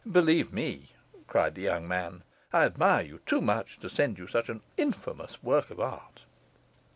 [0.11, 0.89] 'Believe me,'
[1.27, 5.43] cried the young man, 'I admire you too much to send you such an infamous
[5.43, 6.23] work of art..